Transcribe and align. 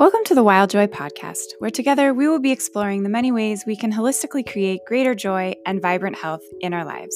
Welcome 0.00 0.24
to 0.24 0.34
the 0.34 0.42
Wild 0.42 0.70
Joy 0.70 0.86
Podcast, 0.86 1.52
where 1.58 1.70
together 1.70 2.14
we 2.14 2.26
will 2.26 2.38
be 2.38 2.52
exploring 2.52 3.02
the 3.02 3.10
many 3.10 3.30
ways 3.30 3.64
we 3.66 3.76
can 3.76 3.92
holistically 3.92 4.50
create 4.50 4.80
greater 4.86 5.14
joy 5.14 5.52
and 5.66 5.82
vibrant 5.82 6.16
health 6.16 6.40
in 6.60 6.72
our 6.72 6.86
lives. 6.86 7.14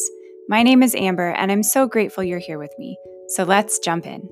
My 0.51 0.63
name 0.63 0.83
is 0.83 0.95
Amber, 0.95 1.31
and 1.31 1.51
I'm 1.51 1.63
so 1.63 1.87
grateful 1.87 2.23
you're 2.23 2.39
here 2.39 2.59
with 2.59 2.75
me. 2.79 2.99
So 3.29 3.45
let's 3.45 3.79
jump 3.79 4.05
in. 4.05 4.29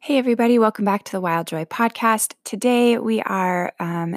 Hey, 0.00 0.18
everybody, 0.18 0.58
welcome 0.58 0.84
back 0.84 1.04
to 1.04 1.12
the 1.12 1.20
Wild 1.20 1.46
Joy 1.46 1.64
Podcast. 1.64 2.34
Today 2.42 2.98
we 2.98 3.22
are 3.22 3.72
um, 3.78 4.16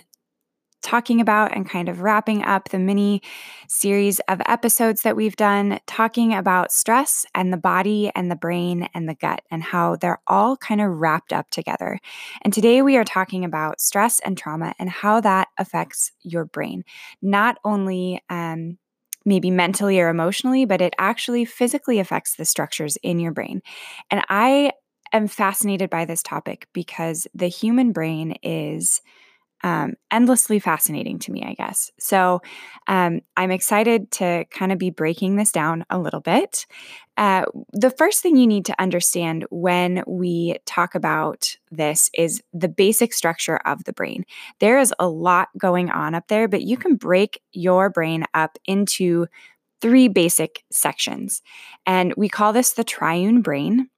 talking 0.82 1.22
about 1.22 1.56
and 1.56 1.70
kind 1.70 1.90
of 1.90 2.02
wrapping 2.02 2.44
up 2.44 2.70
the 2.70 2.80
mini 2.80 3.22
series 3.68 4.20
of 4.28 4.42
episodes 4.46 5.04
that 5.04 5.16
we've 5.16 5.36
done, 5.36 5.80
talking 5.88 6.34
about 6.34 6.72
stress 6.72 7.26
and 7.36 7.52
the 7.52 7.58
body 7.58 8.12
and 8.16 8.30
the 8.30 8.36
brain 8.36 8.90
and 8.94 9.08
the 9.08 9.16
gut 9.16 9.42
and 9.52 9.64
how 9.64 9.96
they're 9.96 10.22
all 10.28 10.58
kind 10.58 10.82
of 10.82 10.90
wrapped 10.90 11.34
up 11.34 11.50
together. 11.50 12.00
And 12.42 12.54
today 12.54 12.82
we 12.82 12.98
are 12.98 13.06
talking 13.06 13.46
about 13.46 13.80
stress 13.80 14.20
and 14.22 14.38
trauma 14.38 14.74
and 14.80 14.90
how 14.90 15.22
that 15.22 15.48
affects 15.58 16.12
your 16.22 16.46
brain, 16.46 16.84
not 17.22 17.58
only 17.64 18.22
um, 18.30 18.78
maybe 19.26 19.52
mentally 19.52 20.00
or 20.00 20.10
emotionally, 20.10 20.66
but 20.66 20.82
it 20.82 20.94
actually 20.98 21.46
physically 21.46 22.00
affects 22.00 22.36
the 22.36 22.46
structures 22.46 22.98
in 23.04 23.20
your 23.20 23.32
brain. 23.32 23.62
And 24.10 24.24
I 24.30 24.72
am 25.14 25.28
fascinated 25.28 25.90
by 25.90 26.06
this 26.06 26.24
topic 26.24 26.68
because 26.74 27.28
the 27.34 27.48
human 27.48 27.92
brain 27.92 28.38
is 28.44 29.02
um, 29.64 29.94
endlessly 30.10 30.60
fascinating 30.60 31.20
to 31.20 31.32
me, 31.32 31.44
I 31.46 31.54
guess. 31.54 31.92
So 32.00 32.42
um, 32.88 33.22
I'm 33.38 33.52
excited 33.52 34.12
to 34.12 34.46
kind 34.52 34.72
of 34.72 34.78
be 34.78 34.90
breaking 34.90 35.36
this 35.36 35.52
down 35.52 35.86
a 35.90 36.00
little 36.00 36.20
bit. 36.20 36.66
Uh, 37.18 37.44
the 37.74 37.92
first 37.92 38.22
thing 38.22 38.36
you 38.36 38.48
need 38.48 38.66
to 38.66 38.82
understand 38.82 39.46
when 39.52 40.04
we 40.08 40.58
talk 40.66 40.96
about 40.96 41.56
this 41.70 42.10
is 42.14 42.42
the 42.54 42.70
basic 42.70 43.14
structure 43.14 43.58
of 43.66 43.84
the 43.84 43.94
brain. 43.94 44.26
There 44.60 44.80
is 44.80 44.94
a 44.98 45.08
lot 45.08 45.50
going 45.58 45.92
on 45.92 46.16
up 46.16 46.28
there, 46.28 46.48
but 46.48 46.64
you 46.64 46.78
can 46.78 46.96
break 46.96 47.42
your 47.52 47.90
brain 47.90 48.26
up 48.34 48.58
into 48.66 49.28
three 49.82 50.08
basic 50.08 50.64
sections. 50.72 51.42
And 51.86 52.14
we 52.16 52.30
call 52.30 52.54
this 52.54 52.74
the 52.74 52.84
triune 52.84 53.42
brain. 53.42 53.90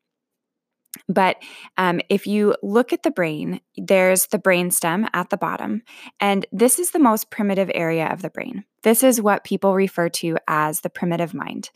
But 1.10 1.38
um, 1.78 2.00
if 2.10 2.26
you 2.26 2.56
look 2.64 2.94
at 2.94 3.04
the 3.04 3.12
brain, 3.12 3.60
there's 3.78 4.28
the 4.28 4.40
brain 4.40 4.72
stem 4.72 5.08
at 5.14 5.30
the 5.30 5.38
bottom. 5.38 5.82
And 6.20 6.46
this 6.52 6.80
is 6.80 6.92
the 6.92 7.00
most 7.00 7.30
primitive 7.30 7.70
area 7.74 8.08
of 8.08 8.22
the 8.22 8.30
brain. 8.30 8.64
This 8.84 9.04
is 9.04 9.22
what 9.22 9.44
people 9.44 9.76
refer 9.76 10.10
to 10.10 10.38
as 10.48 10.82
the 10.82 10.90
primitive 10.90 11.34
mind. 11.34 11.70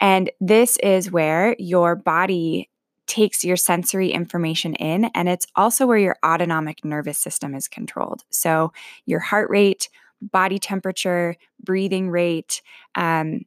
And 0.00 0.30
this 0.40 0.76
is 0.78 1.10
where 1.10 1.56
your 1.58 1.96
body 1.96 2.70
takes 3.06 3.44
your 3.44 3.56
sensory 3.56 4.10
information 4.10 4.74
in. 4.74 5.04
And 5.14 5.28
it's 5.28 5.46
also 5.54 5.86
where 5.86 5.98
your 5.98 6.16
autonomic 6.24 6.84
nervous 6.84 7.18
system 7.18 7.54
is 7.54 7.68
controlled. 7.68 8.24
So 8.30 8.72
your 9.04 9.20
heart 9.20 9.50
rate, 9.50 9.88
body 10.20 10.58
temperature, 10.58 11.36
breathing 11.62 12.08
rate, 12.10 12.62
um, 12.94 13.42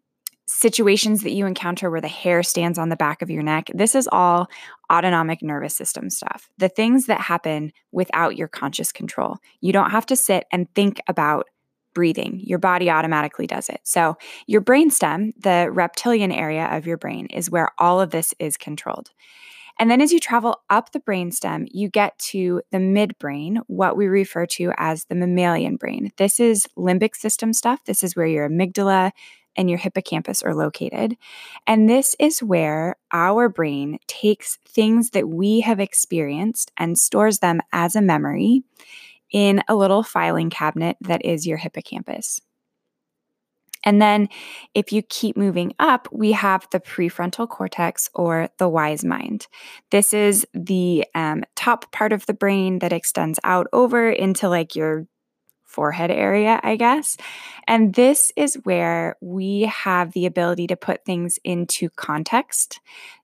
situations 0.47 1.23
that 1.23 1.33
you 1.33 1.45
encounter 1.45 1.91
where 1.91 2.01
the 2.01 2.07
hair 2.07 2.41
stands 2.41 2.79
on 2.79 2.89
the 2.89 2.95
back 2.95 3.21
of 3.21 3.29
your 3.29 3.43
neck, 3.43 3.69
this 3.73 3.95
is 3.95 4.07
all 4.11 4.47
autonomic 4.91 5.41
nervous 5.41 5.75
system 5.75 6.09
stuff. 6.09 6.49
The 6.57 6.69
things 6.69 7.05
that 7.07 7.19
happen 7.19 7.73
without 7.91 8.37
your 8.37 8.47
conscious 8.47 8.91
control. 8.91 9.37
You 9.59 9.73
don't 9.73 9.91
have 9.91 10.05
to 10.07 10.15
sit 10.15 10.45
and 10.51 10.73
think 10.73 11.01
about 11.07 11.47
breathing. 11.93 12.39
Your 12.43 12.59
body 12.59 12.89
automatically 12.89 13.47
does 13.47 13.69
it. 13.69 13.81
So, 13.83 14.17
your 14.45 14.61
brainstem, 14.61 15.33
the 15.41 15.69
reptilian 15.71 16.31
area 16.31 16.67
of 16.71 16.85
your 16.85 16.97
brain, 16.97 17.25
is 17.27 17.49
where 17.49 17.69
all 17.79 17.99
of 17.99 18.11
this 18.11 18.33
is 18.39 18.55
controlled. 18.55 19.09
And 19.79 19.91
then 19.91 20.01
as 20.01 20.11
you 20.11 20.19
travel 20.19 20.61
up 20.69 20.91
the 20.91 20.99
brainstem, 20.99 21.67
you 21.71 21.89
get 21.89 22.17
to 22.19 22.61
the 22.71 22.77
midbrain, 22.77 23.59
what 23.67 23.97
we 23.97 24.07
refer 24.07 24.45
to 24.45 24.71
as 24.77 25.05
the 25.05 25.15
mammalian 25.15 25.75
brain. 25.75 26.11
This 26.17 26.39
is 26.39 26.67
limbic 26.77 27.15
system 27.15 27.53
stuff. 27.53 27.83
This 27.85 28.03
is 28.03 28.15
where 28.15 28.25
your 28.25 28.49
amygdala, 28.49 29.11
and 29.57 29.69
your 29.69 29.79
hippocampus 29.79 30.43
are 30.43 30.55
located. 30.55 31.17
And 31.65 31.89
this 31.89 32.15
is 32.19 32.43
where 32.43 32.95
our 33.11 33.49
brain 33.49 33.99
takes 34.07 34.59
things 34.67 35.09
that 35.09 35.27
we 35.27 35.61
have 35.61 35.79
experienced 35.79 36.71
and 36.77 36.97
stores 36.97 37.39
them 37.39 37.59
as 37.73 37.95
a 37.95 38.01
memory 38.01 38.63
in 39.31 39.61
a 39.67 39.75
little 39.75 40.03
filing 40.03 40.49
cabinet 40.49 40.95
that 41.01 41.25
is 41.25 41.45
your 41.45 41.57
hippocampus. 41.57 42.39
And 43.83 44.01
then, 44.01 44.27
if 44.73 44.91
you 44.91 45.01
keep 45.01 45.37
moving 45.37 45.73
up, 45.79 46.09
we 46.11 46.31
have 46.33 46.67
the 46.71 46.79
prefrontal 46.79 47.47
cortex 47.47 48.09
or 48.13 48.49
the 48.57 48.67
wise 48.67 49.05
mind. 49.05 49.47
This 49.91 50.13
is 50.13 50.45
the 50.53 51.05
um, 51.15 51.43
top 51.55 51.91
part 51.91 52.11
of 52.11 52.25
the 52.25 52.33
brain 52.33 52.79
that 52.79 52.91
extends 52.91 53.39
out 53.43 53.67
over 53.71 54.09
into 54.09 54.49
like 54.49 54.75
your 54.75 55.07
forehead 55.67 56.09
area, 56.09 56.59
I 56.63 56.75
guess. 56.77 57.17
And 57.67 57.93
this 57.93 58.31
is 58.35 58.55
where 58.63 59.17
we 59.21 59.61
have 59.63 60.13
the 60.13 60.25
ability 60.25 60.67
to 60.67 60.75
put 60.75 61.05
things 61.05 61.37
into 61.43 61.89
context. 61.91 62.79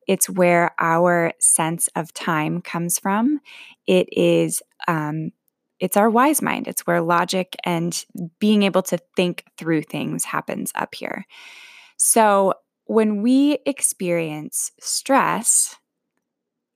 It's 0.08 0.30
where 0.30 0.76
our 0.78 1.34
sense 1.40 1.90
of 1.96 2.14
time 2.14 2.62
comes 2.62 3.00
from. 3.00 3.40
It 3.88 4.08
is, 4.12 4.62
um, 4.88 5.32
it's 5.80 5.98
our 5.98 6.10
wise 6.10 6.42
mind. 6.42 6.68
It's 6.68 6.86
where 6.86 7.02
logic 7.02 7.56
and 7.64 8.06
being 8.40 8.64
able 8.64 8.84
to 8.84 9.00
think 9.16 9.46
through 9.58 9.84
things 9.84 10.26
happens 10.26 10.72
up 10.76 10.94
here. 10.94 11.26
So 11.98 12.54
when 12.86 13.22
we 13.22 13.60
experience 13.66 14.72
stress, 14.80 15.78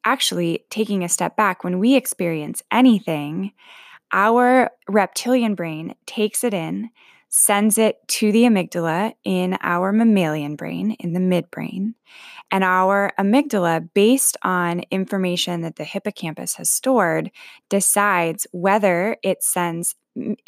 actually 0.05 0.65
taking 0.69 1.03
a 1.03 1.09
step 1.09 1.35
back, 1.35 1.63
when 1.63 1.79
we 1.79 1.95
experience 1.95 2.63
anything, 2.71 3.51
our 4.11 4.71
reptilian 4.87 5.55
brain 5.55 5.95
takes 6.05 6.43
it 6.43 6.53
in, 6.53 6.89
sends 7.29 7.77
it 7.77 7.97
to 8.07 8.31
the 8.31 8.43
amygdala 8.43 9.13
in 9.23 9.57
our 9.61 9.91
mammalian 9.91 10.55
brain, 10.55 10.91
in 10.99 11.13
the 11.13 11.19
midbrain. 11.19 11.93
And 12.49 12.63
our 12.63 13.11
amygdala, 13.19 13.89
based 13.93 14.37
on 14.43 14.83
information 14.91 15.61
that 15.61 15.75
the 15.75 15.83
hippocampus 15.83 16.55
has 16.55 16.71
stored, 16.71 17.29
decides 17.69 18.47
whether 18.51 19.17
it 19.23 19.43
sends 19.43 19.95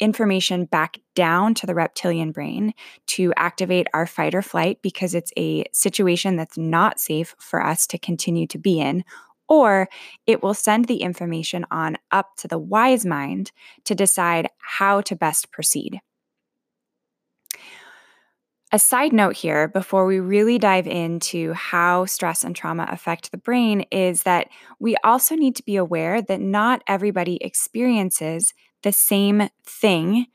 information 0.00 0.64
back 0.64 0.98
down 1.14 1.54
to 1.54 1.66
the 1.66 1.74
reptilian 1.74 2.32
brain 2.32 2.74
to 3.06 3.32
activate 3.36 3.86
our 3.94 4.06
fight 4.06 4.34
or 4.34 4.42
flight 4.42 4.78
because 4.82 5.14
it's 5.14 5.32
a 5.36 5.64
situation 5.72 6.36
that's 6.36 6.58
not 6.58 6.98
safe 6.98 7.36
for 7.38 7.64
us 7.64 7.86
to 7.86 7.98
continue 7.98 8.46
to 8.48 8.58
be 8.58 8.80
in, 8.80 9.04
or 9.50 9.88
it 10.26 10.42
will 10.42 10.54
send 10.54 10.86
the 10.86 11.02
information 11.02 11.66
on 11.70 11.98
up 12.10 12.36
to 12.38 12.48
the 12.48 12.58
wise 12.58 13.04
mind 13.04 13.52
to 13.84 13.94
decide 13.94 14.48
how 14.58 15.02
to 15.02 15.14
best 15.14 15.50
proceed. 15.50 16.00
A 18.72 18.78
side 18.78 19.12
note 19.12 19.36
here, 19.36 19.66
before 19.66 20.06
we 20.06 20.20
really 20.20 20.56
dive 20.56 20.86
into 20.86 21.52
how 21.54 22.04
stress 22.04 22.44
and 22.44 22.54
trauma 22.54 22.86
affect 22.88 23.32
the 23.32 23.36
brain, 23.36 23.80
is 23.90 24.22
that 24.22 24.46
we 24.78 24.94
also 25.02 25.34
need 25.34 25.56
to 25.56 25.64
be 25.64 25.74
aware 25.74 26.22
that 26.22 26.40
not 26.40 26.82
everybody 26.86 27.36
experiences 27.42 28.54
the 28.84 28.92
same 28.92 29.48
thing 29.66 30.26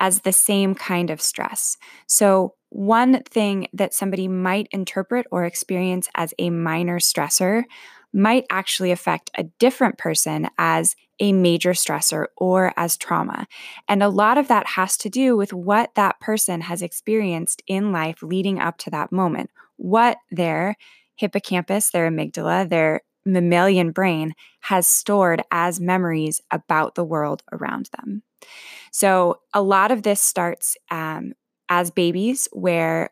as 0.00 0.22
the 0.22 0.32
same 0.32 0.74
kind 0.74 1.08
of 1.10 1.22
stress. 1.22 1.76
So, 2.08 2.56
one 2.70 3.22
thing 3.22 3.68
that 3.72 3.94
somebody 3.94 4.26
might 4.26 4.66
interpret 4.72 5.28
or 5.30 5.44
experience 5.44 6.08
as 6.16 6.34
a 6.40 6.50
minor 6.50 6.98
stressor 6.98 7.62
might 8.14 8.46
actually 8.48 8.92
affect 8.92 9.30
a 9.36 9.42
different 9.58 9.98
person 9.98 10.48
as 10.56 10.94
a 11.20 11.32
major 11.32 11.72
stressor 11.72 12.26
or 12.36 12.72
as 12.76 12.96
trauma. 12.96 13.46
And 13.88 14.02
a 14.02 14.08
lot 14.08 14.38
of 14.38 14.48
that 14.48 14.66
has 14.68 14.96
to 14.98 15.10
do 15.10 15.36
with 15.36 15.52
what 15.52 15.94
that 15.96 16.20
person 16.20 16.62
has 16.62 16.80
experienced 16.80 17.62
in 17.66 17.92
life 17.92 18.22
leading 18.22 18.60
up 18.60 18.78
to 18.78 18.90
that 18.90 19.12
moment, 19.12 19.50
what 19.76 20.18
their 20.30 20.76
hippocampus, 21.16 21.90
their 21.90 22.10
amygdala, 22.10 22.68
their 22.68 23.02
mammalian 23.24 23.90
brain 23.90 24.34
has 24.60 24.86
stored 24.86 25.42
as 25.50 25.80
memories 25.80 26.40
about 26.50 26.94
the 26.94 27.04
world 27.04 27.42
around 27.52 27.88
them. 27.96 28.22
So, 28.90 29.40
a 29.52 29.62
lot 29.62 29.90
of 29.90 30.02
this 30.02 30.20
starts 30.20 30.76
um, 30.90 31.32
as 31.68 31.90
babies, 31.90 32.48
where 32.52 33.10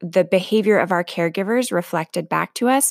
the 0.00 0.24
behavior 0.24 0.78
of 0.78 0.92
our 0.92 1.04
caregivers 1.04 1.70
reflected 1.70 2.28
back 2.28 2.54
to 2.54 2.68
us 2.68 2.90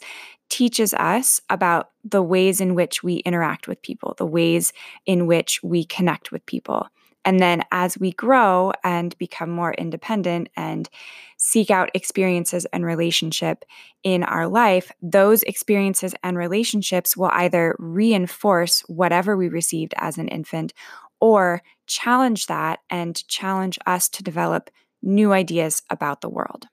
teaches 0.50 0.94
us 0.94 1.40
about 1.50 1.92
the 2.04 2.24
ways 2.24 2.60
in 2.60 2.76
which 2.76 3.04
we 3.04 3.18
interact 3.18 3.68
with 3.68 3.82
people, 3.82 4.16
the 4.18 4.26
ways 4.26 4.74
in 5.06 5.28
which 5.28 5.62
we 5.64 5.84
connect 5.86 6.32
with 6.32 6.46
people. 6.46 6.88
And 7.26 7.40
then 7.40 7.64
as 7.72 7.98
we 7.98 8.12
grow 8.14 8.72
and 8.84 9.18
become 9.18 9.50
more 9.50 9.74
independent 9.74 10.50
and 10.56 10.90
seek 11.38 11.70
out 11.70 11.92
experiences 11.94 12.66
and 12.72 12.86
relationship 12.86 13.66
in 14.04 14.24
our 14.24 14.48
life, 14.48 14.92
those 15.02 15.44
experiences 15.44 16.16
and 16.24 16.38
relationships 16.38 17.18
will 17.18 17.30
either 17.34 17.76
reinforce 17.78 18.82
whatever 18.88 19.36
we 19.36 19.50
received 19.50 19.94
as 19.98 20.18
an 20.18 20.28
infant 20.30 20.74
or 21.20 21.62
challenge 21.88 22.48
that 22.48 22.80
and 22.90 23.28
challenge 23.28 23.78
us 23.86 24.08
to 24.10 24.24
develop 24.24 24.70
new 25.02 25.34
ideas 25.34 25.82
about 25.90 26.22
the 26.22 26.30
world. 26.30 26.68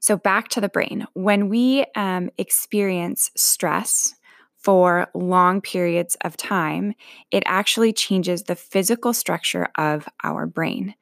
So, 0.00 0.16
back 0.16 0.48
to 0.48 0.60
the 0.60 0.68
brain. 0.68 1.06
When 1.14 1.48
we 1.48 1.84
um, 1.94 2.30
experience 2.38 3.30
stress, 3.36 4.14
for 4.58 5.08
long 5.14 5.60
periods 5.60 6.16
of 6.22 6.36
time, 6.36 6.92
it 7.30 7.42
actually 7.46 7.92
changes 7.92 8.42
the 8.42 8.56
physical 8.56 9.12
structure 9.12 9.68
of 9.78 10.08
our 10.24 10.46
brain. 10.46 10.94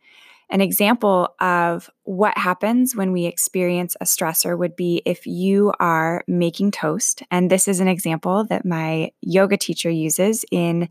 An 0.50 0.60
example 0.60 1.34
of 1.40 1.90
what 2.04 2.38
happens 2.38 2.94
when 2.94 3.10
we 3.10 3.24
experience 3.24 3.96
a 4.00 4.04
stressor 4.04 4.56
would 4.56 4.76
be 4.76 5.02
if 5.04 5.26
you 5.26 5.72
are 5.80 6.22
making 6.28 6.70
toast. 6.70 7.22
And 7.30 7.50
this 7.50 7.66
is 7.66 7.80
an 7.80 7.88
example 7.88 8.44
that 8.44 8.64
my 8.64 9.10
yoga 9.22 9.56
teacher 9.56 9.90
uses 9.90 10.44
in 10.52 10.88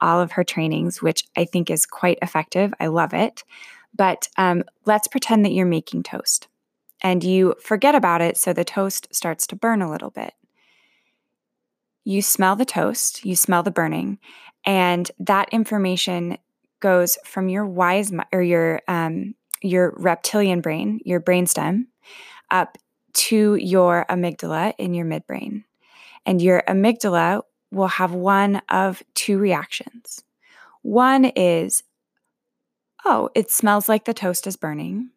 all 0.00 0.20
of 0.20 0.32
her 0.32 0.44
trainings, 0.44 1.00
which 1.00 1.24
I 1.36 1.46
think 1.46 1.70
is 1.70 1.86
quite 1.86 2.18
effective. 2.20 2.74
I 2.78 2.88
love 2.88 3.14
it. 3.14 3.44
But 3.96 4.28
um, 4.36 4.64
let's 4.84 5.08
pretend 5.08 5.44
that 5.46 5.52
you're 5.52 5.64
making 5.64 6.02
toast 6.02 6.48
and 7.02 7.22
you 7.22 7.54
forget 7.60 7.94
about 7.94 8.20
it, 8.20 8.36
so 8.36 8.52
the 8.52 8.64
toast 8.64 9.08
starts 9.12 9.46
to 9.48 9.56
burn 9.56 9.82
a 9.82 9.90
little 9.90 10.10
bit. 10.10 10.32
You 12.04 12.22
smell 12.22 12.56
the 12.56 12.64
toast, 12.64 13.24
you 13.24 13.36
smell 13.36 13.62
the 13.62 13.70
burning, 13.70 14.18
and 14.64 15.10
that 15.18 15.48
information 15.50 16.38
goes 16.80 17.18
from 17.24 17.48
your 17.48 17.66
wise 17.66 18.12
or 18.32 18.42
your 18.42 18.80
um, 18.88 19.34
your 19.62 19.94
reptilian 19.96 20.60
brain, 20.60 21.00
your 21.04 21.20
brainstem, 21.20 21.86
up 22.50 22.78
to 23.12 23.56
your 23.56 24.06
amygdala 24.08 24.74
in 24.78 24.94
your 24.94 25.06
midbrain. 25.06 25.64
And 26.24 26.40
your 26.40 26.62
amygdala 26.68 27.42
will 27.70 27.88
have 27.88 28.12
one 28.12 28.62
of 28.68 29.02
two 29.14 29.38
reactions. 29.38 30.22
One 30.82 31.24
is, 31.24 31.82
oh, 33.04 33.30
it 33.34 33.50
smells 33.50 33.88
like 33.88 34.04
the 34.04 34.14
toast 34.14 34.46
is 34.46 34.56
burning. 34.56 35.10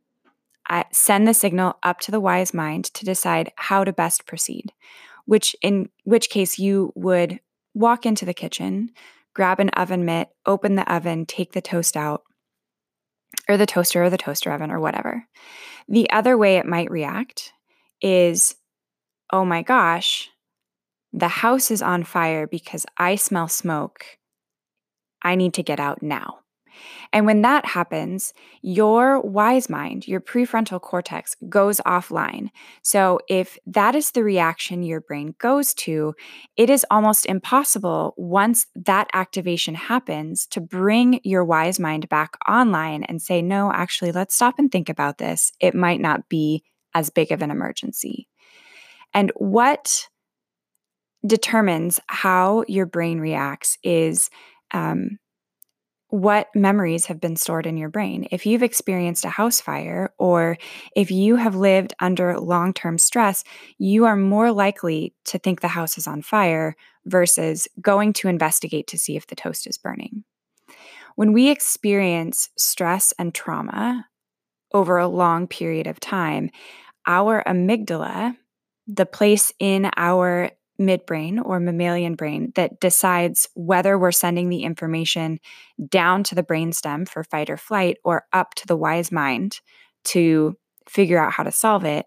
Send 0.91 1.27
the 1.27 1.33
signal 1.33 1.77
up 1.83 1.99
to 2.01 2.11
the 2.11 2.19
wise 2.19 2.53
mind 2.53 2.85
to 2.85 3.05
decide 3.05 3.51
how 3.55 3.83
to 3.83 3.93
best 3.93 4.25
proceed, 4.25 4.71
which 5.25 5.55
in 5.61 5.89
which 6.03 6.29
case 6.29 6.59
you 6.59 6.91
would 6.95 7.39
walk 7.73 8.05
into 8.05 8.25
the 8.25 8.33
kitchen, 8.33 8.91
grab 9.33 9.59
an 9.59 9.69
oven 9.69 10.05
mitt, 10.05 10.29
open 10.45 10.75
the 10.75 10.93
oven, 10.93 11.25
take 11.25 11.53
the 11.53 11.61
toast 11.61 11.95
out, 11.95 12.23
or 13.47 13.57
the 13.57 13.65
toaster 13.65 14.03
or 14.03 14.09
the 14.09 14.17
toaster 14.17 14.51
oven 14.51 14.71
or 14.71 14.79
whatever. 14.79 15.25
The 15.87 16.09
other 16.11 16.37
way 16.37 16.57
it 16.57 16.65
might 16.65 16.91
react 16.91 17.53
is, 18.01 18.55
oh 19.31 19.45
my 19.45 19.61
gosh, 19.61 20.29
the 21.13 21.27
house 21.27 21.71
is 21.71 21.81
on 21.81 22.03
fire 22.03 22.47
because 22.47 22.85
I 22.97 23.15
smell 23.15 23.47
smoke. 23.47 24.05
I 25.23 25.35
need 25.35 25.53
to 25.55 25.63
get 25.63 25.79
out 25.79 26.01
now. 26.03 26.40
And 27.13 27.25
when 27.25 27.41
that 27.41 27.65
happens, 27.65 28.33
your 28.61 29.21
wise 29.21 29.69
mind, 29.69 30.07
your 30.07 30.21
prefrontal 30.21 30.81
cortex 30.81 31.35
goes 31.49 31.79
offline. 31.85 32.49
So 32.81 33.19
if 33.27 33.57
that 33.65 33.95
is 33.95 34.11
the 34.11 34.23
reaction 34.23 34.83
your 34.83 35.01
brain 35.01 35.35
goes 35.39 35.73
to, 35.75 36.13
it 36.57 36.69
is 36.69 36.85
almost 36.89 37.25
impossible 37.25 38.13
once 38.17 38.67
that 38.75 39.09
activation 39.13 39.75
happens 39.75 40.45
to 40.47 40.61
bring 40.61 41.19
your 41.23 41.43
wise 41.43 41.79
mind 41.79 42.09
back 42.09 42.37
online 42.47 43.03
and 43.03 43.21
say, 43.21 43.41
no, 43.41 43.71
actually, 43.71 44.11
let's 44.11 44.35
stop 44.35 44.55
and 44.57 44.71
think 44.71 44.89
about 44.89 45.17
this. 45.17 45.51
It 45.59 45.75
might 45.75 45.99
not 45.99 46.29
be 46.29 46.63
as 46.93 47.09
big 47.09 47.31
of 47.31 47.41
an 47.41 47.51
emergency. 47.51 48.27
And 49.13 49.31
what 49.35 50.07
determines 51.25 51.99
how 52.07 52.63
your 52.67 52.85
brain 52.85 53.19
reacts 53.19 53.77
is 53.83 54.29
um, 54.71 55.19
what 56.11 56.53
memories 56.53 57.05
have 57.05 57.21
been 57.21 57.37
stored 57.37 57.65
in 57.65 57.77
your 57.77 57.89
brain. 57.89 58.27
If 58.31 58.45
you've 58.45 58.63
experienced 58.63 59.23
a 59.23 59.29
house 59.29 59.61
fire 59.61 60.13
or 60.19 60.57
if 60.93 61.09
you 61.09 61.37
have 61.37 61.55
lived 61.55 61.93
under 62.01 62.37
long 62.37 62.73
term 62.73 62.97
stress, 62.97 63.45
you 63.77 64.03
are 64.05 64.17
more 64.17 64.51
likely 64.51 65.13
to 65.25 65.39
think 65.39 65.61
the 65.61 65.69
house 65.69 65.97
is 65.97 66.07
on 66.07 66.21
fire 66.21 66.75
versus 67.05 67.67
going 67.79 68.11
to 68.13 68.27
investigate 68.27 68.87
to 68.87 68.99
see 68.99 69.15
if 69.15 69.27
the 69.27 69.35
toast 69.35 69.65
is 69.65 69.77
burning. 69.77 70.25
When 71.15 71.31
we 71.31 71.49
experience 71.49 72.49
stress 72.57 73.13
and 73.17 73.33
trauma 73.33 74.05
over 74.73 74.97
a 74.97 75.07
long 75.07 75.47
period 75.47 75.87
of 75.87 75.99
time, 75.99 76.49
our 77.07 77.41
amygdala, 77.47 78.35
the 78.85 79.05
place 79.05 79.53
in 79.59 79.89
our 79.95 80.51
midbrain 80.81 81.39
or 81.43 81.59
mammalian 81.59 82.15
brain 82.15 82.51
that 82.55 82.79
decides 82.79 83.47
whether 83.55 83.97
we're 83.97 84.11
sending 84.11 84.49
the 84.49 84.63
information 84.63 85.39
down 85.89 86.23
to 86.23 86.35
the 86.35 86.43
brainstem 86.43 87.07
for 87.07 87.23
fight 87.23 87.49
or 87.49 87.57
flight 87.57 87.97
or 88.03 88.25
up 88.33 88.55
to 88.55 88.67
the 88.67 88.75
wise 88.75 89.11
mind 89.11 89.59
to 90.03 90.57
figure 90.89 91.19
out 91.19 91.31
how 91.31 91.43
to 91.43 91.51
solve 91.51 91.85
it. 91.85 92.05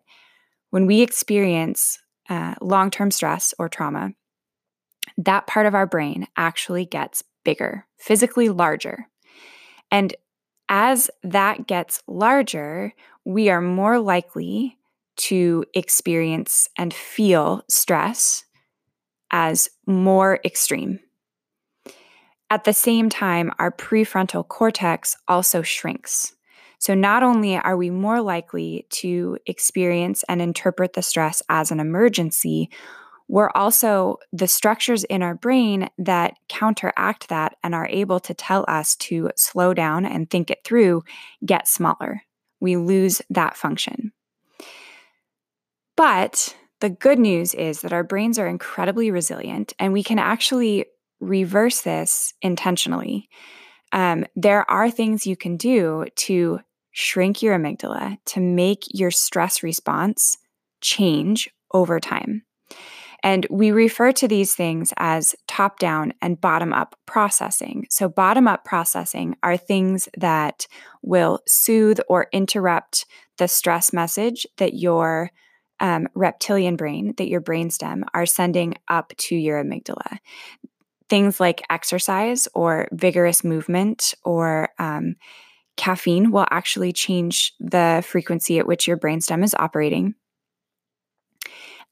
When 0.70 0.86
we 0.86 1.00
experience 1.00 1.98
uh, 2.28 2.54
long 2.60 2.90
term 2.90 3.10
stress 3.10 3.54
or 3.58 3.68
trauma, 3.68 4.10
that 5.18 5.46
part 5.46 5.66
of 5.66 5.74
our 5.74 5.86
brain 5.86 6.26
actually 6.36 6.84
gets 6.84 7.22
bigger, 7.44 7.86
physically 7.98 8.48
larger. 8.48 9.06
And 9.90 10.14
as 10.68 11.10
that 11.22 11.66
gets 11.66 12.02
larger, 12.06 12.92
we 13.24 13.50
are 13.50 13.60
more 13.60 13.98
likely 13.98 14.78
to 15.16 15.64
experience 15.74 16.68
and 16.76 16.92
feel 16.92 17.62
stress 17.68 18.44
as 19.34 19.68
more 19.84 20.38
extreme. 20.44 21.00
At 22.50 22.62
the 22.62 22.72
same 22.72 23.10
time, 23.10 23.50
our 23.58 23.72
prefrontal 23.72 24.46
cortex 24.46 25.16
also 25.26 25.60
shrinks. 25.60 26.36
So, 26.78 26.94
not 26.94 27.24
only 27.24 27.56
are 27.56 27.76
we 27.76 27.90
more 27.90 28.20
likely 28.20 28.86
to 28.90 29.36
experience 29.46 30.24
and 30.28 30.40
interpret 30.40 30.92
the 30.92 31.02
stress 31.02 31.42
as 31.48 31.72
an 31.72 31.80
emergency, 31.80 32.70
we're 33.26 33.50
also 33.54 34.18
the 34.32 34.46
structures 34.46 35.02
in 35.04 35.22
our 35.22 35.34
brain 35.34 35.88
that 35.98 36.34
counteract 36.48 37.28
that 37.28 37.56
and 37.64 37.74
are 37.74 37.88
able 37.88 38.20
to 38.20 38.34
tell 38.34 38.64
us 38.68 38.94
to 38.96 39.30
slow 39.34 39.74
down 39.74 40.06
and 40.06 40.30
think 40.30 40.50
it 40.50 40.62
through 40.62 41.02
get 41.44 41.66
smaller. 41.66 42.22
We 42.60 42.76
lose 42.76 43.20
that 43.30 43.56
function. 43.56 44.12
But 45.96 46.54
the 46.84 46.90
good 46.90 47.18
news 47.18 47.54
is 47.54 47.80
that 47.80 47.94
our 47.94 48.04
brains 48.04 48.38
are 48.38 48.46
incredibly 48.46 49.10
resilient 49.10 49.72
and 49.78 49.90
we 49.90 50.02
can 50.02 50.18
actually 50.18 50.84
reverse 51.18 51.80
this 51.80 52.34
intentionally. 52.42 53.26
Um, 53.92 54.26
there 54.36 54.70
are 54.70 54.90
things 54.90 55.26
you 55.26 55.34
can 55.34 55.56
do 55.56 56.04
to 56.14 56.60
shrink 56.90 57.40
your 57.40 57.58
amygdala 57.58 58.18
to 58.26 58.40
make 58.40 58.82
your 58.90 59.10
stress 59.10 59.62
response 59.62 60.36
change 60.82 61.48
over 61.72 61.98
time. 62.00 62.42
And 63.22 63.46
we 63.48 63.70
refer 63.70 64.12
to 64.12 64.28
these 64.28 64.54
things 64.54 64.92
as 64.98 65.34
top 65.48 65.78
down 65.78 66.12
and 66.20 66.38
bottom 66.38 66.74
up 66.74 66.96
processing. 67.06 67.86
So, 67.88 68.10
bottom 68.10 68.46
up 68.46 68.66
processing 68.66 69.36
are 69.42 69.56
things 69.56 70.06
that 70.18 70.66
will 71.00 71.40
soothe 71.48 72.00
or 72.10 72.26
interrupt 72.30 73.06
the 73.38 73.48
stress 73.48 73.94
message 73.94 74.46
that 74.58 74.74
your 74.74 75.30
um, 75.84 76.08
reptilian 76.14 76.76
brain, 76.76 77.12
that 77.18 77.28
your 77.28 77.42
brainstem, 77.42 78.04
are 78.14 78.24
sending 78.24 78.74
up 78.88 79.12
to 79.18 79.36
your 79.36 79.62
amygdala. 79.62 80.18
Things 81.10 81.38
like 81.38 81.62
exercise 81.68 82.48
or 82.54 82.88
vigorous 82.90 83.44
movement 83.44 84.14
or 84.24 84.70
um, 84.78 85.16
caffeine 85.76 86.30
will 86.30 86.46
actually 86.50 86.94
change 86.94 87.52
the 87.60 88.02
frequency 88.08 88.58
at 88.58 88.66
which 88.66 88.88
your 88.88 88.96
brainstem 88.96 89.44
is 89.44 89.54
operating. 89.58 90.14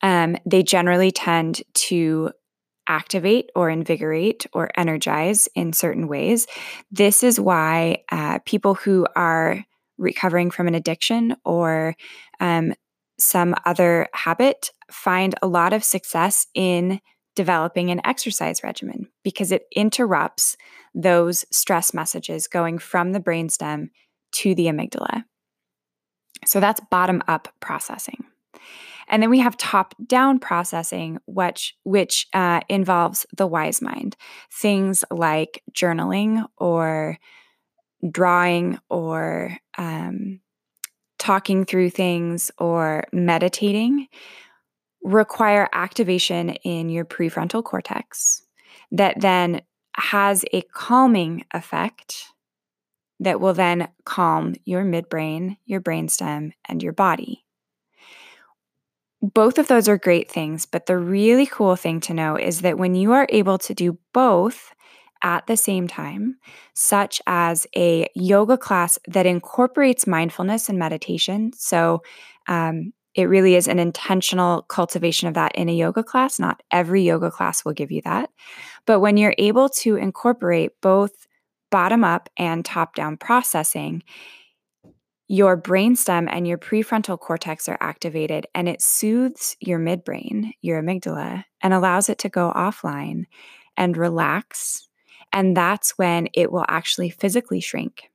Um, 0.01 0.39
they 0.47 0.63
generally 0.63 1.11
tend 1.11 1.61
to 1.75 2.31
activate 2.89 3.51
or 3.55 3.69
invigorate 3.69 4.47
or 4.55 4.71
energize 4.75 5.51
in 5.55 5.75
certain 5.75 6.09
ways. 6.09 6.47
This 6.91 7.23
is 7.23 7.39
why 7.39 8.05
uh, 8.11 8.39
people 8.47 8.73
who 8.75 9.07
are 9.15 9.67
recovering 9.99 10.51
from 10.51 10.67
an 10.67 10.75
addiction 10.75 11.37
or 11.45 11.95
um, 12.41 12.73
some 13.23 13.55
other 13.65 14.09
habit 14.13 14.71
find 14.91 15.35
a 15.43 15.47
lot 15.47 15.73
of 15.73 15.85
success 15.85 16.47
in 16.55 17.01
developing 17.35 17.91
an 17.91 18.01
exercise 18.05 18.63
regimen 18.63 19.09
because 19.23 19.53
it 19.53 19.65
interrupts 19.75 20.57
those 20.95 21.45
stress 21.51 21.95
messages 21.95 22.47
going 22.47 22.79
from 22.79 23.13
the 23.13 23.21
brainstem 23.21 23.89
to 24.33 24.55
the 24.55 24.67
amygdala. 24.67 25.25
So 26.45 26.61
that's 26.61 26.81
bottom 26.91 27.23
up 27.29 27.49
processing. 27.61 28.25
And 29.09 29.23
then 29.23 29.31
we 29.31 29.41
have 29.41 29.57
top 29.57 29.95
down 30.07 30.39
processing, 30.39 31.19
which, 31.27 31.77
which 31.85 32.29
uh, 32.33 32.61
involves 32.69 33.27
the 33.37 33.47
wise 33.47 33.83
mind. 33.83 34.17
Things 34.51 35.05
like 35.11 35.63
journaling 35.73 36.47
or 36.57 37.19
drawing 38.11 38.79
or 38.89 39.57
um, 39.79 40.41
talking 41.23 41.65
through 41.65 41.89
things 41.89 42.51
or 42.59 43.05
meditating 43.13 44.09
require 45.05 45.69
activation 45.73 46.51
in 46.51 46.89
your 46.89 47.05
prefrontal 47.05 47.63
cortex 47.63 48.43
that 48.91 49.21
then 49.21 49.63
has 49.95 50.45
a 50.53 50.63
calming 50.75 51.45
effect 51.55 52.25
that 53.21 53.41
will 53.41 53.55
then 53.55 53.87
calm 54.05 54.57
your 54.65 54.83
midbrain, 54.83 55.57
your 55.65 55.81
brainstem, 55.81 56.55
and 56.69 56.83
your 56.83 56.93
body. 56.93 57.45
both 59.23 59.59
of 59.59 59.69
those 59.69 59.89
are 59.89 59.97
great 59.97 60.29
things, 60.29 60.67
but 60.67 60.87
the 60.87 60.99
really 60.99 61.47
cool 61.47 61.77
thing 61.77 62.01
to 62.01 62.13
know 62.13 62.37
is 62.37 62.63
that 62.63 62.77
when 62.79 62.97
you 62.97 63.13
are 63.13 63.27
able 63.29 63.59
to 63.59 63.73
do 63.73 63.97
both 64.13 64.75
at 65.23 65.47
the 65.47 65.57
same 65.57 65.89
time, 65.89 66.37
such 66.75 67.23
as 67.27 67.67
a 67.77 68.09
yoga 68.15 68.59
class 68.59 68.99
that 69.09 69.27
incorporates 69.27 70.07
mindfulness 70.07 70.69
and 70.69 70.79
meditation. 70.79 71.53
So, 71.55 72.03
um, 72.49 72.93
it 73.15 73.25
really 73.25 73.57
is 73.57 73.69
an 73.69 73.79
intentional 73.79 74.63
cultivation 74.63 75.29
of 75.29 75.35
that 75.35 75.55
in 75.55 75.69
a 75.69 75.75
yoga 75.75 76.03
class. 76.03 76.39
Not 76.39 76.63
every 76.71 77.03
yoga 77.03 77.31
class 77.31 77.65
will 77.65 77.75
give 77.75 77.91
you 77.91 78.01
that. 78.03 78.31
But 78.87 79.01
when 79.01 79.17
you're 79.17 79.35
able 79.37 79.69
to 79.69 79.97
incorporate 79.97 80.73
both 80.81 81.27
bottom 81.71 82.05
up 82.05 82.31
and 82.37 82.65
top 82.65 82.95
down 82.95 83.19
processing, 83.19 84.03
your 85.29 85.61
brainstem 85.61 86.29
and 86.31 86.47
your 86.47 86.59
prefrontal 86.59 87.19
cortex 87.19 87.69
are 87.69 87.79
activated 87.81 88.47
and 88.55 88.69
it 88.69 88.83
soothes 88.83 89.57
your 89.61 89.79
midbrain, 89.79 90.53
your 90.61 90.83
amygdala, 90.83 91.45
and 91.63 91.73
allows 91.73 92.09
it 92.09 92.19
to 92.19 92.29
go 92.29 92.53
offline 92.55 93.25
and 93.77 93.97
relax. 93.97 94.89
And 95.33 95.57
that's 95.57 95.93
when 95.99 96.29
it 96.35 96.53
will 96.53 96.65
actually 96.69 97.11
physically 97.11 97.61
shrink. 97.61 98.11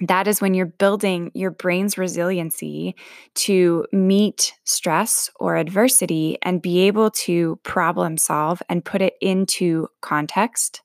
That 0.00 0.28
is 0.28 0.42
when 0.42 0.52
you're 0.52 0.66
building 0.66 1.30
your 1.34 1.50
brain's 1.50 1.96
resiliency 1.96 2.94
to 3.36 3.86
meet 3.92 4.52
stress 4.64 5.30
or 5.36 5.56
adversity 5.56 6.36
and 6.42 6.60
be 6.60 6.80
able 6.80 7.10
to 7.12 7.58
problem 7.62 8.18
solve 8.18 8.62
and 8.68 8.84
put 8.84 9.00
it 9.00 9.14
into 9.20 9.88
context 10.02 10.82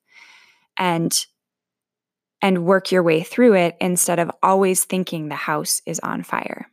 and 0.77 1.25
and 2.41 2.65
work 2.65 2.91
your 2.91 3.03
way 3.03 3.21
through 3.21 3.53
it 3.53 3.75
instead 3.79 4.17
of 4.17 4.31
always 4.41 4.83
thinking 4.83 5.27
the 5.27 5.35
house 5.35 5.81
is 5.85 5.99
on 5.99 6.23
fire. 6.23 6.67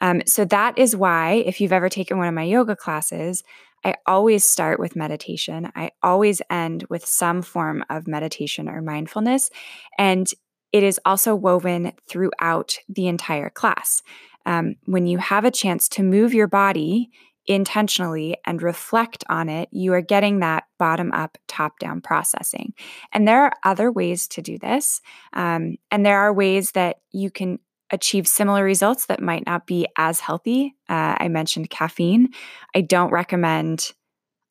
Um, 0.00 0.22
so 0.26 0.44
that 0.46 0.78
is 0.78 0.96
why, 0.96 1.42
if 1.44 1.60
you've 1.60 1.72
ever 1.72 1.88
taken 1.88 2.18
one 2.18 2.28
of 2.28 2.34
my 2.34 2.44
yoga 2.44 2.76
classes, 2.76 3.42
I 3.84 3.94
always 4.06 4.44
start 4.44 4.80
with 4.80 4.96
meditation. 4.96 5.70
I 5.74 5.90
always 6.02 6.42
end 6.50 6.84
with 6.88 7.04
some 7.06 7.42
form 7.42 7.84
of 7.88 8.06
meditation 8.06 8.68
or 8.68 8.82
mindfulness. 8.82 9.50
And 9.98 10.28
it 10.72 10.82
is 10.82 11.00
also 11.04 11.34
woven 11.34 11.92
throughout 12.08 12.78
the 12.88 13.08
entire 13.08 13.50
class. 13.50 14.02
Um, 14.44 14.76
when 14.84 15.06
you 15.06 15.18
have 15.18 15.44
a 15.44 15.50
chance 15.50 15.88
to 15.90 16.02
move 16.02 16.34
your 16.34 16.46
body 16.46 17.10
intentionally 17.46 18.36
and 18.44 18.62
reflect 18.62 19.24
on 19.30 19.48
it, 19.48 19.68
you 19.72 19.92
are 19.94 20.02
getting 20.02 20.40
that 20.40 20.64
bottom 20.78 21.10
up, 21.12 21.38
top 21.48 21.78
down 21.78 22.00
processing. 22.02 22.74
And 23.12 23.26
there 23.26 23.44
are 23.44 23.52
other 23.64 23.90
ways 23.90 24.28
to 24.28 24.42
do 24.42 24.58
this. 24.58 25.00
Um, 25.32 25.76
and 25.90 26.04
there 26.04 26.20
are 26.20 26.32
ways 26.32 26.72
that 26.72 26.98
you 27.10 27.30
can 27.30 27.58
achieve 27.90 28.28
similar 28.28 28.64
results 28.64 29.06
that 29.06 29.22
might 29.22 29.46
not 29.46 29.66
be 29.66 29.86
as 29.96 30.20
healthy. 30.20 30.74
Uh, 30.88 31.16
I 31.18 31.28
mentioned 31.28 31.70
caffeine. 31.70 32.30
I 32.74 32.82
don't 32.82 33.10
recommend 33.10 33.92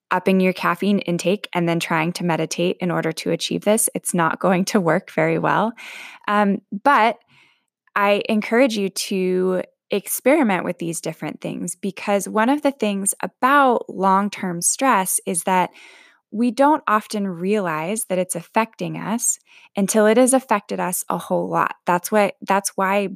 upping 0.10 0.39
your 0.39 0.53
caffeine 0.53 1.00
intake 1.00 1.50
and 1.53 1.67
then 1.67 1.79
trying 1.79 2.13
to 2.13 2.24
meditate 2.24 2.77
in 2.79 2.91
order 2.91 3.12
to 3.12 3.32
achieve 3.32 3.65
this. 3.65 3.89
It's 3.94 4.13
not 4.13 4.39
going 4.39 4.65
to 4.65 4.82
work 4.82 5.12
very 5.12 5.38
well. 5.38 5.74
Um, 6.27 6.62
but 6.84 7.17
I 7.96 8.22
encourage 8.29 8.77
you 8.77 8.89
to 8.89 9.63
experiment 9.89 10.65
with 10.65 10.79
these 10.79 11.01
different 11.01 11.41
things 11.41 11.75
because 11.75 12.27
one 12.27 12.50
of 12.50 12.62
the 12.62 12.72
things 12.72 13.13
about 13.22 13.89
long 13.89 14.29
term 14.29 14.62
stress 14.62 15.20
is 15.25 15.44
that 15.44 15.72
we 16.29 16.51
don't 16.51 16.84
often 16.88 17.25
realize 17.25 18.06
that 18.06 18.17
it's 18.17 18.36
affecting 18.36 18.98
us 18.98 19.39
until 19.77 20.06
it 20.06 20.17
has 20.17 20.34
affected 20.34 20.79
us 20.79 21.06
a 21.10 21.17
whole 21.17 21.48
lot. 21.48 21.75
That's 21.86 22.12
what 22.12 22.36
that's 22.41 22.72
why 22.75 23.10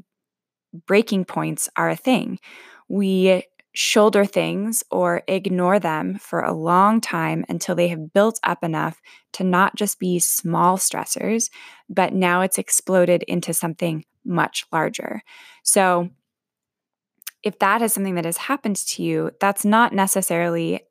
breaking 0.74 1.26
points 1.26 1.70
are 1.76 1.90
a 1.90 1.96
thing. 1.96 2.40
We 2.88 3.44
shoulder 3.74 4.26
things 4.26 4.84
or 4.92 5.24
ignore 5.28 5.80
them 5.80 6.18
for 6.18 6.42
a 6.42 6.54
long 6.54 7.00
time 7.00 7.46
until 7.48 7.74
they 7.74 7.88
have 7.88 8.14
built 8.14 8.40
up 8.44 8.64
enough 8.64 9.02
to 9.34 9.44
not 9.44 9.76
just 9.76 9.98
be 9.98 10.20
small 10.20 10.78
stressors, 10.78 11.50
but 11.90 12.14
now 12.14 12.42
it's 12.42 12.58
exploded 12.58 13.24
into 13.24 13.54
something 13.54 14.04
much 14.26 14.66
larger. 14.72 15.24
So, 15.64 16.10
if 17.44 17.58
that 17.60 17.82
is 17.82 17.92
something 17.92 18.16
that 18.16 18.26
has 18.26 18.38
happened 18.38 18.76
to 18.76 19.02
you, 19.02 19.32
that's 19.40 19.66
not 19.66 19.94
necessarily 19.94 20.82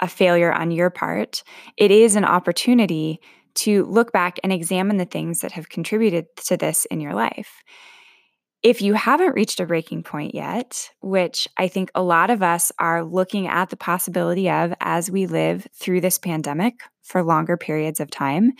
a 0.00 0.08
failure 0.08 0.52
on 0.52 0.70
your 0.70 0.90
part. 0.90 1.42
It 1.76 1.90
is 1.90 2.14
an 2.14 2.24
opportunity 2.24 3.20
to 3.54 3.86
look 3.86 4.12
back 4.12 4.38
and 4.42 4.52
examine 4.52 4.98
the 4.98 5.04
things 5.04 5.40
that 5.40 5.52
have 5.52 5.68
contributed 5.70 6.26
to 6.44 6.56
this 6.56 6.84
in 6.86 7.00
your 7.00 7.14
life. 7.14 7.62
If 8.62 8.82
you 8.82 8.94
haven't 8.94 9.34
reached 9.34 9.60
a 9.60 9.66
breaking 9.66 10.02
point 10.02 10.34
yet, 10.34 10.90
which 11.00 11.46
I 11.56 11.68
think 11.68 11.90
a 11.94 12.02
lot 12.02 12.30
of 12.30 12.42
us 12.42 12.72
are 12.78 13.04
looking 13.04 13.46
at 13.46 13.70
the 13.70 13.76
possibility 13.76 14.50
of 14.50 14.74
as 14.80 15.10
we 15.10 15.26
live 15.26 15.66
through 15.74 16.00
this 16.00 16.18
pandemic 16.18 16.80
for 17.02 17.22
longer 17.22 17.56
periods 17.56 18.00
of 18.00 18.10
time, 18.10 18.52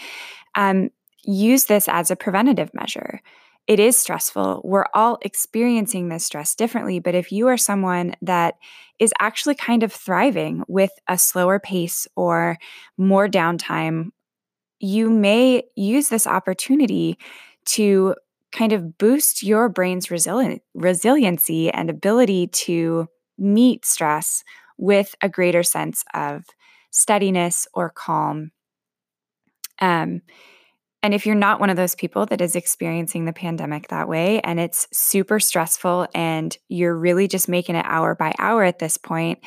um, 0.54 0.90
use 1.24 1.64
this 1.64 1.88
as 1.88 2.10
a 2.10 2.16
preventative 2.16 2.72
measure 2.74 3.20
it 3.68 3.78
is 3.78 3.98
stressful. 3.98 4.62
We're 4.64 4.86
all 4.94 5.18
experiencing 5.20 6.08
this 6.08 6.24
stress 6.24 6.54
differently. 6.54 7.00
But 7.00 7.14
if 7.14 7.30
you 7.30 7.48
are 7.48 7.58
someone 7.58 8.14
that 8.22 8.54
is 8.98 9.12
actually 9.20 9.54
kind 9.56 9.82
of 9.82 9.92
thriving 9.92 10.64
with 10.68 10.90
a 11.06 11.18
slower 11.18 11.60
pace 11.60 12.08
or 12.16 12.56
more 12.96 13.28
downtime, 13.28 14.08
you 14.80 15.10
may 15.10 15.64
use 15.76 16.08
this 16.08 16.26
opportunity 16.26 17.18
to 17.66 18.14
kind 18.52 18.72
of 18.72 18.98
boost 18.98 19.42
your 19.42 19.68
brain's 19.68 20.06
resili- 20.08 20.60
resiliency 20.74 21.70
and 21.70 21.90
ability 21.90 22.48
to 22.48 23.06
meet 23.36 23.84
stress 23.84 24.42
with 24.78 25.14
a 25.22 25.28
greater 25.28 25.62
sense 25.62 26.04
of 26.14 26.44
steadiness 26.90 27.66
or 27.74 27.90
calm. 27.90 28.50
Um, 29.80 30.22
and 31.02 31.14
if 31.14 31.26
you're 31.26 31.34
not 31.36 31.60
one 31.60 31.70
of 31.70 31.76
those 31.76 31.94
people 31.94 32.26
that 32.26 32.40
is 32.40 32.56
experiencing 32.56 33.24
the 33.24 33.32
pandemic 33.32 33.88
that 33.88 34.08
way 34.08 34.40
and 34.40 34.58
it's 34.58 34.88
super 34.92 35.38
stressful 35.38 36.08
and 36.12 36.56
you're 36.68 36.96
really 36.96 37.28
just 37.28 37.48
making 37.48 37.76
it 37.76 37.86
hour 37.86 38.14
by 38.14 38.34
hour 38.38 38.64
at 38.64 38.80
this 38.80 38.96
point, 38.96 39.38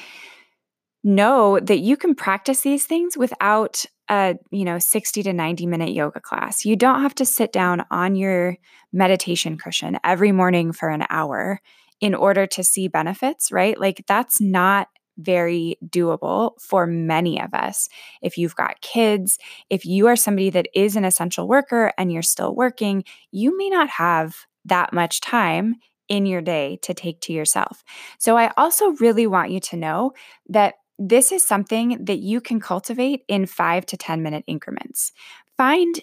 know 1.03 1.60
that 1.60 1.79
you 1.79 1.98
can 1.98 2.15
practice 2.15 2.62
these 2.62 2.86
things 2.86 3.17
without 3.17 3.86
a, 4.12 4.36
you 4.51 4.65
know, 4.65 4.77
60 4.77 5.24
to 5.24 5.34
90 5.34 5.65
minute 5.65 5.94
yoga 5.94 6.20
class. 6.20 6.65
You 6.65 6.75
don't 6.75 7.01
have 7.01 7.15
to 7.15 7.25
sit 7.25 7.53
down 7.53 7.86
on 7.89 8.15
your 8.15 8.58
meditation 8.91 9.58
cushion 9.58 9.98
every 10.03 10.34
morning 10.34 10.74
for 10.74 10.89
an 10.89 11.06
hour 11.10 11.62
in 12.01 12.13
order 12.13 12.46
to 12.46 12.63
see 12.63 12.89
benefits, 12.89 13.51
right? 13.51 13.80
Like 13.80 14.03
that's 14.08 14.41
not 14.41 14.89
very 15.18 15.77
doable 15.88 16.60
for 16.60 16.86
many 16.86 17.41
of 17.41 17.53
us. 17.53 17.88
If 18.22 18.38
you've 18.38 18.56
got 18.56 18.82
kids, 18.82 19.38
if 19.70 19.86
you 19.86 20.08
are 20.08 20.15
somebody 20.15 20.50
that 20.50 20.68
is 20.75 20.96
an 20.96 21.06
essential 21.06 21.48
worker 21.48 21.94
and 21.98 22.12
you're 22.12 22.22
still 22.22 22.53
working, 22.53 23.06
you 23.32 23.58
may 23.58 23.70
not 23.70 23.89
have 23.89 24.36
that 24.65 24.91
much 24.94 25.22
time 25.22 25.75
in 26.10 26.25
your 26.25 26.41
day 26.41 26.77
to 26.82 26.94
take 26.94 27.22
to 27.22 27.34
yourself. 27.34 27.84
So, 28.20 28.36
I 28.36 28.51
also 28.58 28.89
really 29.00 29.27
want 29.27 29.51
you 29.51 29.62
to 29.62 29.77
know 29.77 30.12
that 30.50 30.75
this 31.03 31.31
is 31.31 31.46
something 31.46 32.05
that 32.05 32.20
you 32.20 32.39
can 32.39 32.60
cultivate 32.60 33.24
in 33.27 33.48
five 33.48 33.88
to 33.88 33.98
10 33.98 34.22
minute 34.22 34.43
increments. 34.46 35.12
Find 35.58 36.00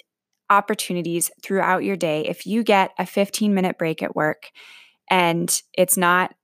opportunities 0.50 1.30
throughout 1.40 1.84
your 1.84 1.96
day. 1.96 2.26
If 2.26 2.46
you 2.46 2.64
get 2.64 2.90
a 2.98 3.06
15 3.06 3.54
minute 3.54 3.78
break 3.78 4.02
at 4.02 4.16
work 4.16 4.50
and 5.08 5.62
it's 5.72 5.96
not 5.96 6.34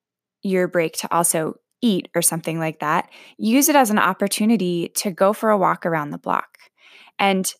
your 0.45 0.69
break 0.69 0.93
to 0.99 1.13
also 1.13 1.55
eat 1.83 2.09
or 2.15 2.23
something 2.23 2.61
like 2.61 2.79
that, 2.79 3.11
use 3.39 3.69
it 3.69 3.75
as 3.75 3.91
an 3.91 3.99
opportunity 3.99 4.91
to 4.97 5.11
go 5.11 5.33
for 5.33 5.51
a 5.51 5.59
walk 5.59 5.85
around 5.85 6.11
the 6.11 6.19
block 6.19 6.59
and 7.19 7.55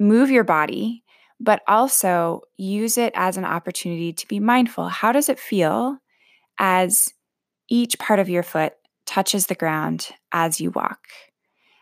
move 0.00 0.32
your 0.32 0.44
body, 0.44 1.04
but 1.38 1.62
also 1.68 2.40
use 2.56 2.98
it 2.98 3.12
as 3.14 3.36
an 3.36 3.44
opportunity 3.44 4.12
to 4.12 4.26
be 4.26 4.40
mindful. 4.40 4.88
How 4.88 5.12
does 5.12 5.28
it 5.28 5.38
feel 5.38 5.98
as 6.58 7.14
each 7.68 8.00
part 8.00 8.18
of 8.18 8.28
your 8.28 8.42
foot 8.42 8.72
touches 9.10 9.46
the 9.46 9.54
ground 9.54 10.10
as 10.32 10.60
you 10.60 10.70
walk? 10.70 11.00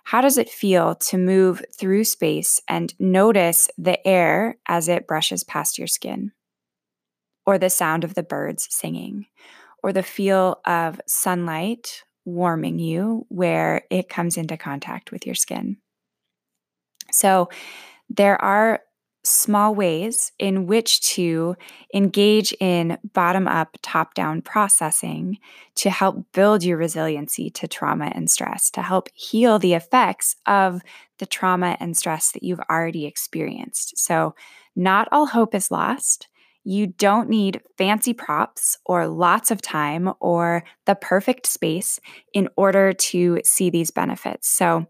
How 0.05 0.23
does 0.23 0.39
it 0.39 0.49
feel 0.49 0.95
to 0.95 1.19
move 1.19 1.63
through 1.79 2.05
space 2.05 2.63
and 2.67 2.95
notice 2.99 3.69
the 3.77 4.05
air 4.07 4.57
as 4.67 4.89
it 4.89 5.07
brushes 5.07 5.45
past 5.45 5.77
your 5.77 5.87
skin? 5.87 6.33
Or 7.45 7.59
the 7.59 7.71
sound 7.71 8.05
of 8.05 8.15
the 8.15 8.23
birds 8.23 8.67
singing? 8.71 9.27
or 9.83 9.93
the 9.93 10.03
feel 10.03 10.61
of 10.65 11.01
sunlight 11.07 12.03
warming 12.25 12.79
you 12.79 13.25
where 13.29 13.83
it 13.91 14.09
comes 14.09 14.37
into 14.37 14.57
contact 14.57 15.13
with 15.13 15.25
your 15.25 15.35
skin. 15.35 15.77
So, 17.11 17.49
there 18.11 18.41
are 18.43 18.81
small 19.29 19.75
ways 19.75 20.33
in 20.39 20.67
which 20.67 21.01
to 21.15 21.57
engage 21.95 22.53
in 22.61 22.99
bottom 23.13 23.47
up, 23.47 23.77
top 23.83 24.15
down 24.15 24.43
processing 24.43 25.39
to 25.77 25.91
help 25.91 26.25
build 26.33 26.65
your 26.65 26.77
resiliency 26.77 27.51
to 27.51 27.69
trauma 27.69 28.11
and 28.15 28.31
stress, 28.31 28.71
to 28.71 28.83
help 28.83 29.09
heal 29.15 29.59
the 29.59 29.75
effects 29.75 30.37
of 30.47 30.81
the 31.19 31.27
trauma 31.27 31.77
and 31.81 31.97
stress 31.97 32.33
that 32.33 32.43
you've 32.43 32.61
already 32.71 33.07
experienced. 33.07 33.99
So, 33.99 34.35
not 34.75 35.09
all 35.11 35.27
hope 35.27 35.55
is 35.55 35.71
lost. 35.71 36.29
You 36.65 36.89
don't 36.89 37.29
need 37.29 37.63
fancy 37.79 38.13
props 38.13 38.77
or 38.85 39.09
lots 39.09 39.51
of 39.51 39.63
time 39.63 40.13
or 40.21 40.65
the 40.85 40.95
perfect 40.95 41.47
space 41.47 41.99
in 42.35 42.49
order 42.57 42.93
to 42.93 43.41
see 43.43 43.71
these 43.71 43.91
benefits. 43.91 44.49
So, 44.49 44.87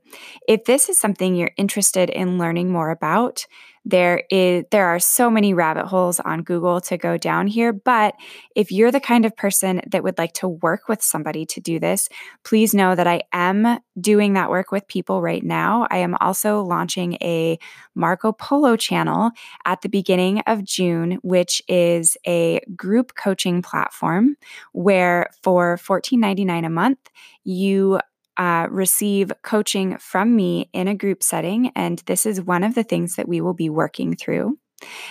if 0.49 0.65
this 0.65 0.89
is 0.89 0.99
something 0.99 1.35
you're 1.35 1.53
interested 1.57 2.11
in 2.11 2.37
learning 2.37 2.71
more 2.71 2.91
about, 2.91 3.47
there 3.89 4.23
is 4.31 4.65
there 4.71 4.87
are 4.87 4.99
so 4.99 5.31
many 5.31 5.55
rabbit 5.55 5.87
holes 5.87 6.21
on 6.21 6.43
Google 6.43 6.81
to 6.83 6.99
go 6.99 7.17
down 7.17 7.47
here, 7.47 7.73
but 7.73 8.15
if 8.55 8.71
you're 8.71 8.93
the 8.93 9.01
kind 9.01 9.25
of 9.25 9.35
person 9.35 9.81
that 9.91 10.05
would 10.05 10.19
like 10.19 10.35
to 10.35 10.49
work 10.49 10.89
with 10.89 11.03
somebody 11.03 11.47
to 11.47 11.61
do 11.61 11.81
this, 11.81 12.09
please 12.45 12.75
know 12.75 12.95
that 12.95 13.07
I 13.07 13.23
am 13.33 13.79
doing 13.99 14.35
that 14.35 14.51
work 14.51 14.71
with 14.71 14.87
people 14.89 15.23
right 15.23 15.43
now. 15.43 15.87
I 15.91 15.99
am 15.99 16.17
also 16.21 16.63
launching 16.63 17.15
a 17.15 17.59
Marco 17.95 18.31
Polo 18.33 18.77
channel 18.77 19.31
at 19.65 19.81
the 19.81 19.89
beginning 19.89 20.41
of 20.41 20.65
June, 20.65 21.19
which 21.23 21.63
is 21.67 22.17
a 22.27 22.61
group 22.77 23.15
coaching 23.15 23.63
platform 23.63 24.37
where 24.73 25.31
for 25.43 25.79
$14.99 25.79 26.67
a 26.67 26.71
month, 26.71 26.99
you 27.43 28.01
uh, 28.39 28.69
receive 28.71 29.33
coaching 29.43 29.99
from 29.99 30.35
me 30.35 30.71
in 30.73 30.89
a 30.89 30.95
group 30.95 31.23
setting. 31.23 31.71
And 31.75 31.99
this 32.07 32.25
is 32.25 32.41
one 32.41 32.65
of 32.65 32.75
the 32.75 32.85
things 32.85 33.17
that 33.17 33.29
we 33.29 33.41
will 33.41 33.55
be 33.55 33.69
working 33.69 34.17
through. 34.17 34.59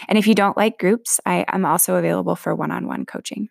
And 0.08 0.18
if 0.18 0.28
you 0.28 0.34
don't 0.34 0.58
like 0.58 0.80
groups, 0.80 1.20
I 1.26 1.46
am 1.50 1.66
also 1.66 1.96
available 1.96 2.36
for 2.36 2.56
one 2.56 2.72
on 2.72 2.88
one 2.88 3.06
coaching. 3.06 3.50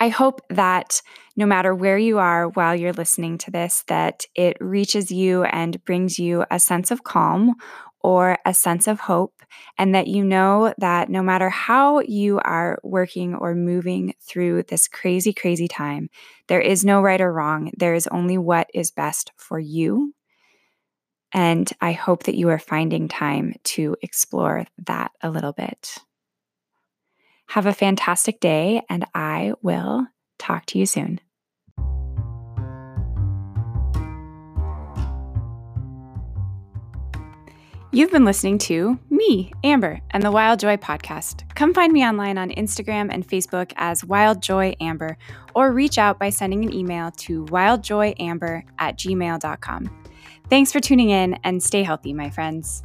I 0.00 0.08
hope 0.08 0.40
that 0.50 1.00
no 1.36 1.46
matter 1.46 1.74
where 1.74 1.98
you 1.98 2.18
are 2.18 2.48
while 2.48 2.74
you're 2.74 2.92
listening 2.92 3.38
to 3.38 3.50
this, 3.50 3.84
that 3.88 4.24
it 4.34 4.56
reaches 4.60 5.10
you 5.10 5.44
and 5.44 5.82
brings 5.84 6.18
you 6.18 6.44
a 6.50 6.58
sense 6.58 6.90
of 6.90 7.04
calm 7.04 7.54
or 8.06 8.38
a 8.46 8.54
sense 8.54 8.86
of 8.86 9.00
hope, 9.00 9.42
and 9.76 9.92
that 9.92 10.06
you 10.06 10.22
know 10.22 10.72
that 10.78 11.10
no 11.10 11.24
matter 11.24 11.50
how 11.50 11.98
you 11.98 12.38
are 12.44 12.78
working 12.84 13.34
or 13.34 13.52
moving 13.52 14.14
through 14.22 14.62
this 14.62 14.86
crazy, 14.86 15.32
crazy 15.32 15.66
time, 15.66 16.08
there 16.46 16.60
is 16.60 16.84
no 16.84 17.00
right 17.00 17.20
or 17.20 17.32
wrong. 17.32 17.72
There 17.76 17.94
is 17.94 18.06
only 18.06 18.38
what 18.38 18.70
is 18.72 18.92
best 18.92 19.32
for 19.36 19.58
you. 19.58 20.14
And 21.32 21.68
I 21.80 21.90
hope 21.90 22.22
that 22.22 22.36
you 22.36 22.48
are 22.50 22.60
finding 22.60 23.08
time 23.08 23.54
to 23.74 23.96
explore 24.00 24.66
that 24.86 25.10
a 25.20 25.28
little 25.28 25.52
bit. 25.52 25.98
Have 27.48 27.66
a 27.66 27.74
fantastic 27.74 28.38
day, 28.38 28.82
and 28.88 29.04
I 29.16 29.54
will 29.62 30.06
talk 30.38 30.64
to 30.66 30.78
you 30.78 30.86
soon. 30.86 31.18
You've 37.96 38.10
been 38.10 38.26
listening 38.26 38.58
to 38.58 38.98
me, 39.08 39.54
Amber, 39.64 40.02
and 40.10 40.22
the 40.22 40.30
Wild 40.30 40.60
Joy 40.60 40.76
podcast. 40.76 41.48
Come 41.54 41.72
find 41.72 41.90
me 41.90 42.04
online 42.04 42.36
on 42.36 42.50
Instagram 42.50 43.08
and 43.10 43.26
Facebook 43.26 43.72
as 43.76 44.04
Wild 44.04 44.42
Joy 44.42 44.76
Amber, 44.82 45.16
or 45.54 45.72
reach 45.72 45.96
out 45.96 46.18
by 46.18 46.28
sending 46.28 46.62
an 46.62 46.74
email 46.74 47.10
to 47.12 47.46
wildjoyamber 47.46 48.64
at 48.78 48.98
gmail.com. 48.98 50.04
Thanks 50.50 50.72
for 50.72 50.78
tuning 50.78 51.08
in 51.08 51.38
and 51.42 51.62
stay 51.62 51.82
healthy, 51.82 52.12
my 52.12 52.28
friends. 52.28 52.84